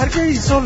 [0.00, 0.56] hargeyso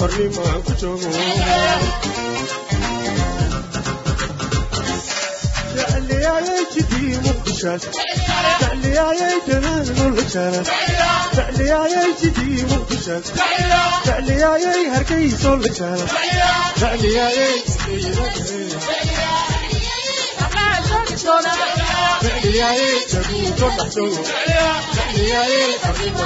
[0.00, 1.08] hornimaa ku joogo
[7.58, 7.80] الشاش
[8.60, 10.66] تعليا يا جنان والشاش
[11.36, 13.24] تعليا يا جدي والشاش
[14.04, 16.00] تعليا يا هركيس والشاش
[16.80, 18.12] تعليا يا جدي
[22.22, 24.26] تعليا يا جدي والشاش
[24.96, 26.18] تعليا يا حبيبي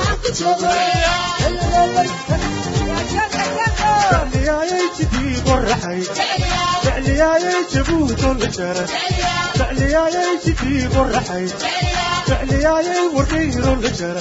[4.11, 6.03] تعليا يا جدي والرحي
[6.85, 8.91] تعليا يا جبوت والشاش
[9.63, 11.47] فعلياي تجيب الرحي
[12.27, 14.21] فعلياي وردير الجرى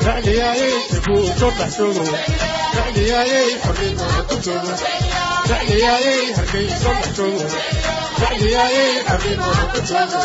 [0.00, 2.04] فعلياي تفوت وتحسبه
[2.72, 4.76] فعلياي حريم وتكتبه
[5.48, 7.48] فعلياي هركي صلحته
[8.18, 10.24] فعلياي حريم وتكتبه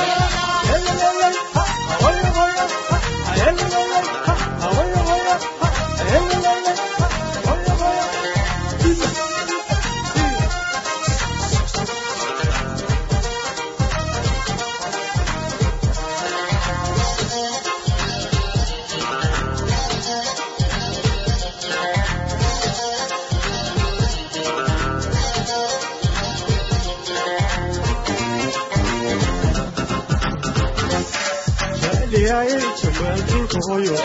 [33.31, 33.95] duulka hooyo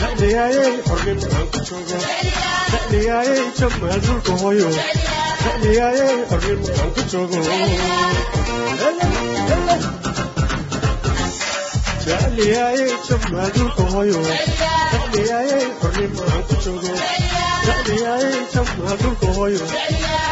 [0.00, 1.98] dhacniyaaye xornimo aan ku joogo
[2.72, 4.68] dhacniyaaye jamaa duulka hooyo
[5.44, 7.38] dhacniyaaye xornimo aan ku joogo
[12.06, 14.20] dhacniyaaye jamaa duulka hooyo
[14.92, 16.92] dhacniyaaye xornimo aan ku joogo
[17.66, 19.64] dhacniyaaye jamaa duulka hooyo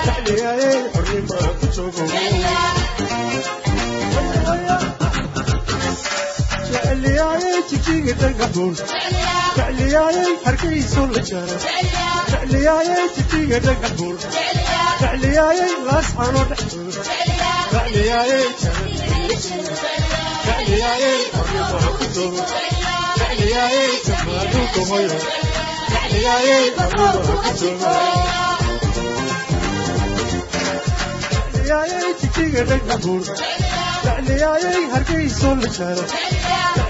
[0.07, 2.05] dhacniyaaye xornimo aan ku joogo
[7.19, 8.75] jecliyaaye jijiga dhagaxuun
[9.57, 11.57] jecliyaaye hargeyso la jara
[12.33, 14.17] jecliyaaye jidii qoraxay
[15.03, 16.57] jecliyaaye wadhiino la
[22.15, 22.45] jara
[23.19, 25.19] jecliyaaye jamaanuka hoyo
[25.91, 26.57] jecliyaaye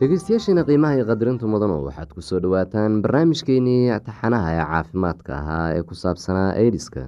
[0.00, 5.82] dhegeystayaasheena qiimaha iyo qadarinta mudano waxaad ku soo dhowaataan barnaamijkeenii taxanaha ee caafimaadka ahaa ee
[5.88, 7.02] ku saabsanaa aidiska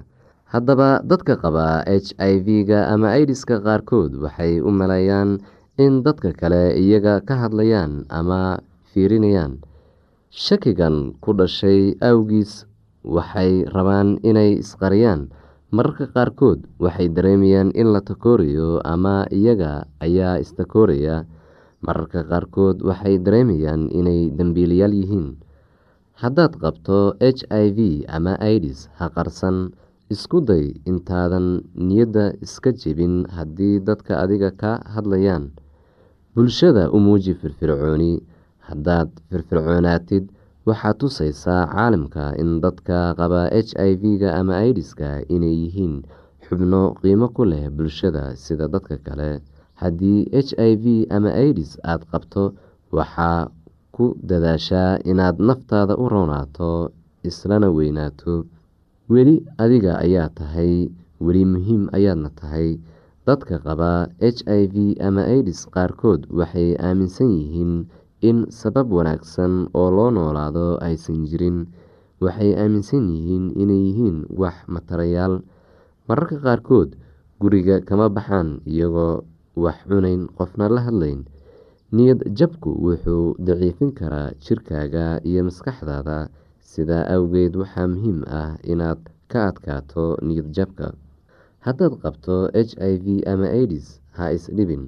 [0.53, 5.39] haddaba dadka qaba h i v-ga ama aidiska qaarkood waxay u maleeyaan
[5.85, 8.41] in dadka kale iyaga ka hadlayaan ama
[8.91, 9.59] fiirinayaan.
[10.31, 12.65] Shakigan ku dhashay awgiis
[13.03, 15.27] waxay rabaan inay isqariyaan.
[15.75, 21.25] Mararka qaarkood waxay dareemayaan in la takoorayo ama iyaga ayaa istakooraya
[21.85, 25.27] mararka qaarkood waxay dareemayaan inay dembiilayaal yihiin.
[26.21, 27.79] Haddaad qabto h i v
[28.09, 29.57] ama idis ha qarsan.
[30.13, 35.51] Isku day intaadan niyadda iska jebin haddii dadka adiga ka hadlayaan.
[36.33, 38.23] Bulshada u muuji firfircooni.
[38.67, 40.31] Haddaad firfircoonaatid
[40.67, 45.95] waxaad tusaysaa caalamka in dadka qaba h i v-ga ama idiska inay yihiin
[46.47, 49.39] xubno qiimo ku leh bulshada sida dadka kale
[49.81, 50.85] haddii h i v
[51.15, 52.43] ama idis aada qabto
[52.97, 53.49] waxaa
[53.95, 56.91] ku dadaashaa inaad naftaada u roonaato
[57.29, 58.45] islana weynaato.
[59.11, 60.73] Weli adiga ayaa tahay
[61.25, 62.69] weli muhiim ayaadna tahay.
[63.27, 63.91] Dadka qaba
[64.21, 64.75] h i v
[65.07, 67.73] ama idis qaarkood waxay aaminsan yihiin
[68.29, 71.67] in sabab wanaagsan oo loo noolaado aysan jirin.
[72.23, 75.41] Waxay aaminsan yihiin inay yihiin wax matarayaal.
[76.07, 76.95] Mararka qaarkood
[77.41, 79.23] guriga kama baxaan iyagoo
[79.63, 81.25] wax cunayn qofna la hadlayn.
[81.95, 86.29] Niyad jabku wuxuu daciifin karaa jirkaaga iyo maskaxdaada.
[86.71, 88.99] Sidaa awgeed waxaa muhiim ah inaad
[89.31, 90.87] ka adkaato niyad jabka.
[91.65, 94.83] Haddaad qabto h i v ama idis ha isdhibin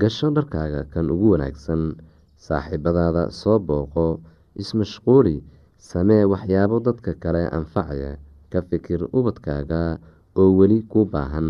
[0.00, 1.82] gasho dharkaaga kan ugu wanaagsan
[2.46, 4.06] saaxiibadaada soo booqo
[4.62, 5.36] ismashquuli
[5.78, 8.12] samee waxyaabo dadka kale anfacaya
[8.52, 9.98] ka fikir ubadkaaga
[10.40, 11.48] oo weli ku baahan.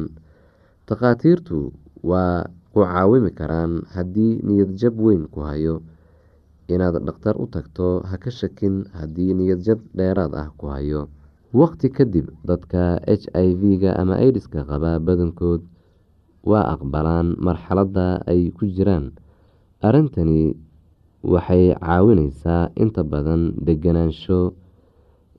[0.89, 1.73] Takhaatiirtu
[2.11, 5.75] waa ku caawimi karaan haddii niyadjab weyn ku hayo.
[6.73, 11.09] Inaad dhakhtar u tagto ha ka shakin haddii niyadjab dheeraad ah ku hayo.
[11.55, 15.63] Waqti kadib dadka h i v-ga ama idiska qaba badankood
[16.51, 19.15] waa aqbalaan marxaladda ay ku jiraan.
[19.87, 20.57] Arrintani
[21.23, 24.41] waxay caawineysaa inta badan deganaansho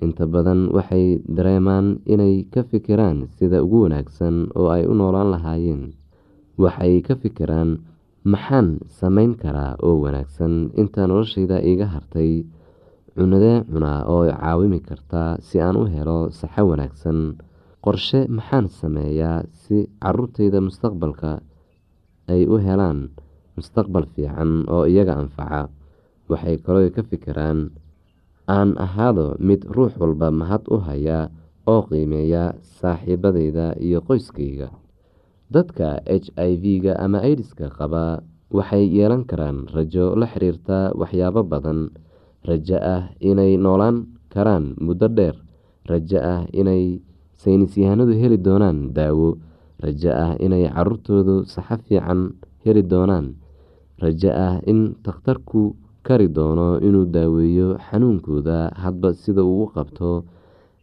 [0.01, 5.83] inta badan waxay dareemaan inay ka fikiraan sida ugu wanaagsan oo ay u noolaan lahaayeen
[6.63, 7.71] waxay ka fikiraan
[8.33, 8.67] maxaan
[8.99, 12.31] sameyn karaa oo wanaagsan inta noloshayda iga hartay
[13.15, 17.19] cunadee cunaa oo caawimi karta si aan u helo saxo wanaagsan.
[17.85, 21.31] Qorshe maxaan sameeyaa si caruurtayda mustaqbalka
[22.33, 22.99] ay u helaan
[23.55, 25.61] mustaqbal fiican oo iyaga anfaca.
[26.29, 27.59] Waxay kaloo ka fikiraan
[28.49, 31.29] aan ahaado mid ruux walba mahad u haya
[31.71, 32.43] oo qiimeeya
[32.79, 34.67] saaxiibadayda iyo qoyskayga
[35.53, 38.21] dadka h i v-ga ama idiska qaba
[38.51, 41.89] waxay yeelan karaan rajo la xiriirta waxyaabo badan.
[42.45, 45.35] Rajo ah inay noolaan karaan muddo dheer.
[45.89, 47.01] Rajo ah inay
[47.41, 49.37] saynisyahanadu heli doonaan daawo.
[49.81, 53.33] Rajo ah inay caruurtoodu saxo fiican heli doonaan.
[54.01, 55.73] Rajo ah in takhtarku
[56.05, 60.23] kari doono inuu daaweeyo xanuunkooda hadba sida uu u qabto.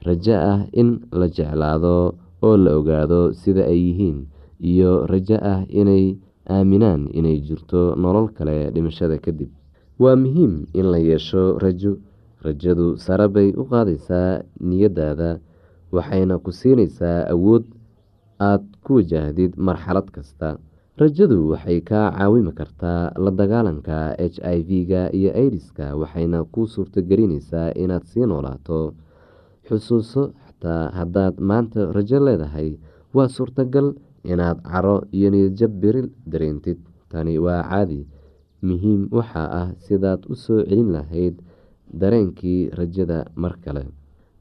[0.07, 4.26] Rajo ah in la jeclaado oo la ogaado sida ay yihiin
[4.71, 6.16] iyo rajo ah inay
[6.49, 9.50] aaminaan inay jirto nolol kale dhimashada kadib.
[9.99, 11.99] Waa muhiim in la yeesho rajo.
[12.42, 15.38] Rajadu sare bay u qaadaysaa niyadaada
[15.95, 17.62] waxayna ku siinaysaa awood
[18.42, 20.59] aad ku wajahdid marxalad kasta.
[20.99, 27.78] Rajadu waxay kaa caawimi kartaa la dagaalanka h i v-ga iyo aidiska waxayna kuu suurtogelinaysaa
[27.83, 28.95] inaad sii noolaato.
[29.69, 32.71] Xusuuso xataa haddaad maanta rajo leedahay
[33.14, 36.78] waa suurtagal inaad caro iyo niyadjab beri dareentid.
[37.10, 38.06] Tani waa caadi
[38.62, 41.36] muhiim waxaa ah sidaad u soo celin lahayd
[42.00, 43.84] dareenkii rajada mar kale.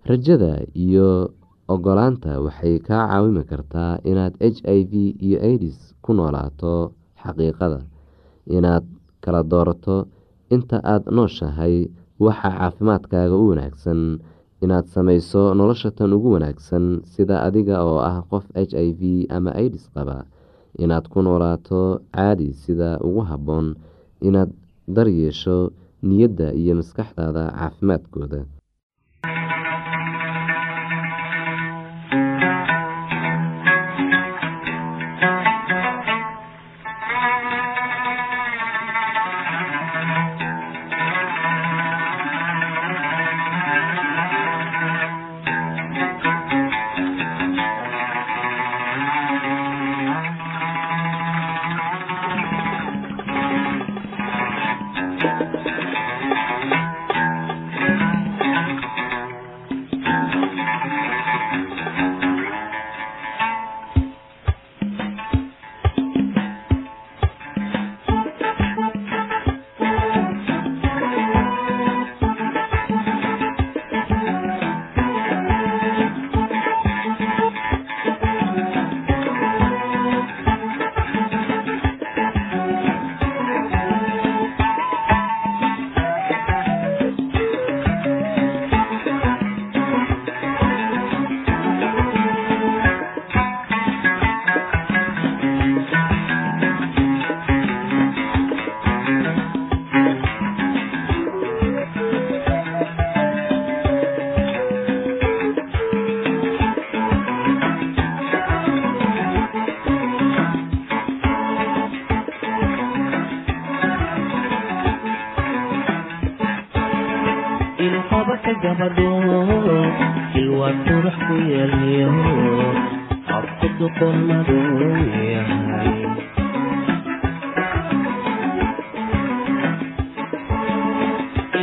[0.09, 1.33] Rajada iyo
[1.67, 4.93] ogolaanta waxay kaa caawimi kartaa inaad h i v
[5.27, 7.79] iyo aidis ku noolaato xaqiiqada
[8.57, 8.85] inaad
[9.23, 10.07] kala doorato
[10.55, 11.75] inta aad nooshahay
[12.19, 14.01] waxa caafimaadkaaga u wanaagsan
[14.63, 19.51] inaad samayso nolosha tan ugu wanaagsan sida adiga oo ah qof h i v ama
[19.61, 20.17] aidis qaba.
[20.83, 21.81] Inaad ku noolaato
[22.15, 23.67] caadi sida ugu habboon.
[24.27, 24.51] Inaad
[24.95, 25.71] daryeesho
[26.07, 28.41] niyadda iyo maskaxdaada caafimaadkooda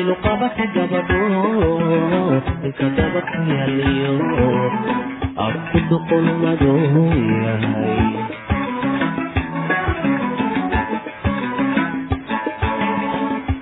[0.00, 1.22] ilqabaka gabadho
[2.66, 4.14] ilka daba ku yeelyo
[5.46, 6.78] afku duqon madow
[7.44, 8.06] yahay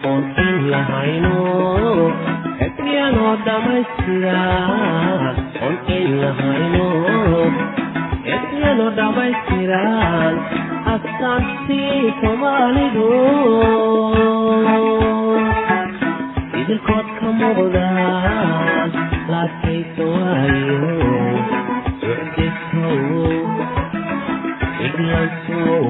[0.09, 1.37] oon in lahayno
[2.67, 6.87] ebyano dhammaystiran oon in lahayno
[8.37, 10.35] ebyano dhammaystiran
[10.95, 13.11] astaantii soomaalidu
[16.67, 18.91] idilkood ka muuqdaan
[19.33, 20.81] laadkaysa waayo
[24.87, 25.83] iglansow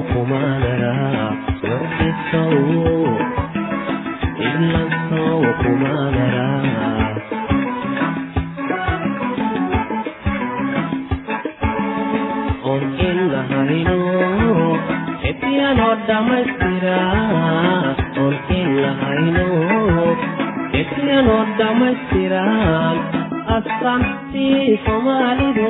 [4.47, 6.47] iglansow kumaanara
[12.69, 13.97] oon in lahayno
[15.29, 16.97] ebyano dhammaystira
[18.23, 19.45] oon in lahayno
[20.81, 22.95] ebyano dhammaystiran
[23.55, 25.69] astaantii soomaalidu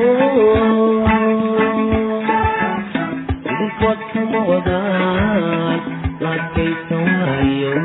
[3.51, 5.79] idinkood ka muuqdaan
[6.23, 7.75] laadkaysa waayo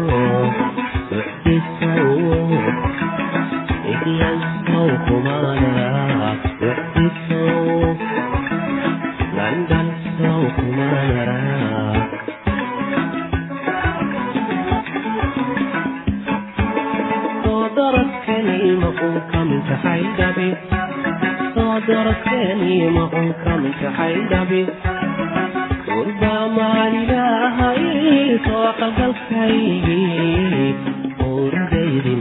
[22.12, 24.60] soo daradkaniima un ka mintaxay dhabi
[25.86, 27.82] gurbaa maalilaahay
[28.46, 30.68] soo qalgalkaygii
[31.26, 32.14] uuridaydi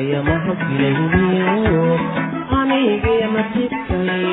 [0.00, 1.82] ayamaha filayniyo
[2.58, 4.26] anigii nasibkay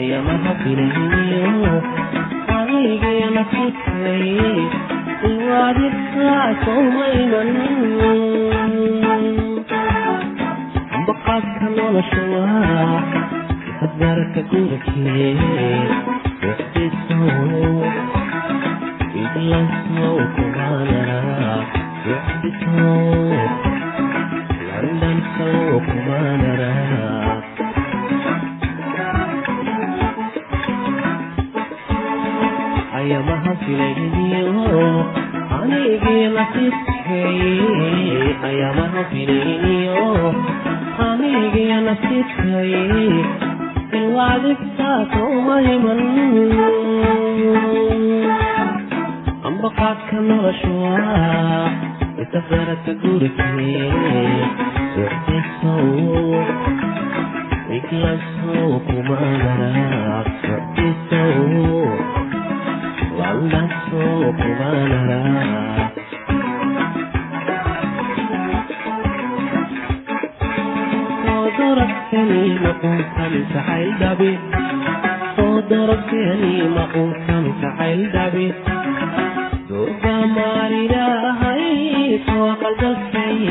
[0.00, 1.72] ayamaha filayniyo
[2.58, 4.26] anigii nasibkay
[5.30, 7.50] iwaadibkaa sowmaynan
[11.06, 12.98] baqaadka nolosha waa
[13.80, 15.30] hadgaarka gurikee
[16.42, 17.86] wixdisow
[19.22, 20.16] idlasow
[49.48, 51.68] ambaqaadka nolosha waa
[52.22, 52.92] isafarata
[54.98, 55.88] gurikee socdisow
[57.76, 61.42] iglasow kumaanara socdisow
[63.18, 65.20] landasow kumaanara
[71.68, 72.42] darabkani
[76.76, 78.46] maquulkan jacayl dhabi
[82.28, 83.42] soo darabkani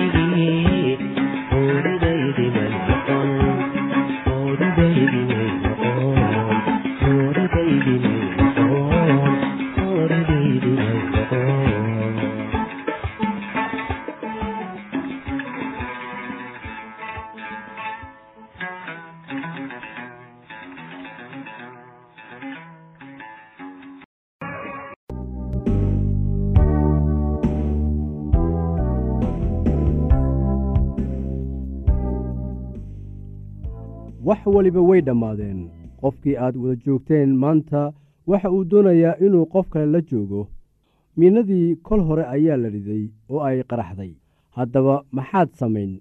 [34.27, 35.59] wax waliba way dhammaadeen.
[36.01, 37.81] Qofkii aad wada joogteen maanta
[38.29, 40.41] waxa uu doonayaa inuu qof kale la joogo.
[41.17, 44.11] Miinadii kol hore ayaa la riday oo ay qaraxday.
[44.55, 45.91] Haddaba maxaad samayn?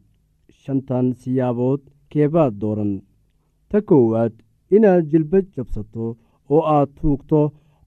[0.61, 2.93] Shantan siyaabood keebaad dooran.
[3.71, 4.33] Ta koowaad
[4.77, 6.05] inaad jilbad jabsato
[6.55, 7.41] oo aad tuugto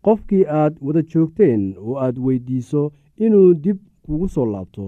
[0.05, 2.81] qofkii aad wada joogteen oo aad weyddiiso
[3.25, 4.85] inuu dib kugu soo laabto.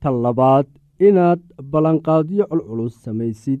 [0.00, 0.66] Ta labaad
[1.06, 3.60] inaad ballanqaadyo culculus samaysid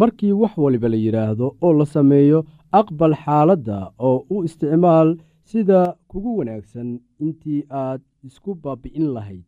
[0.00, 2.38] markii wax waliba la yidhaahdo oo la sameeyo
[2.80, 5.08] aqbal xaaladda oo u isticmaal
[5.50, 5.78] sida
[6.10, 6.88] kugu wanaagsan
[7.24, 9.47] intii aad isku baabi'in lahayd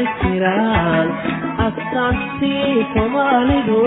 [0.00, 1.08] way jiraan
[1.64, 3.80] astaantii soomaalidu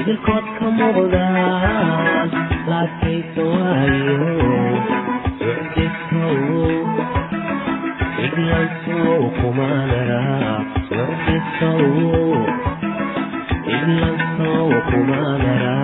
[0.00, 2.28] idinkood ka muuqdaan
[2.70, 4.18] laakaysawayo
[8.24, 9.20] iglansow
[14.90, 15.76] kumaanara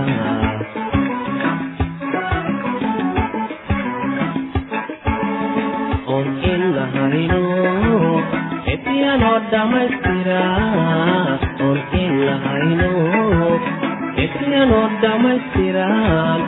[14.62, 16.40] inuu dhammaystiran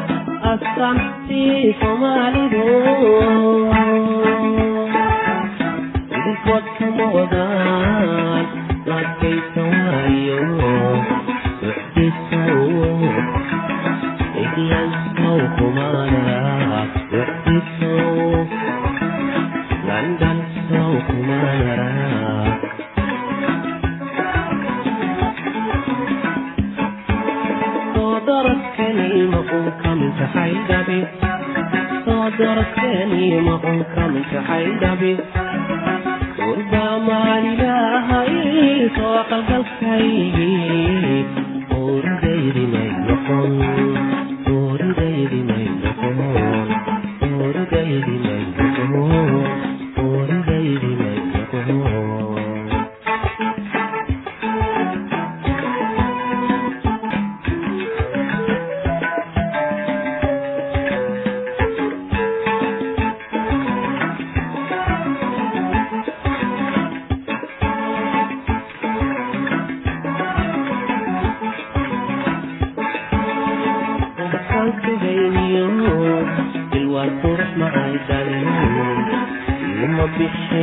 [0.52, 0.98] astaan
[1.28, 1.42] si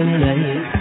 [0.03, 0.80] ليل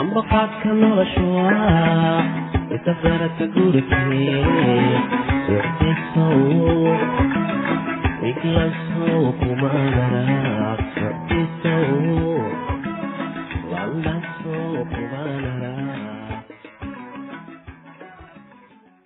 [0.00, 1.52] ambaqaadka noloshuwa
[2.76, 4.44] isafarata gurikee
[5.46, 6.26] socdeso
[8.30, 9.08] iglaso
[9.40, 11.76] kumanaraaq socdeso
[13.72, 14.54] landaso
[14.92, 15.91] kumanaraaq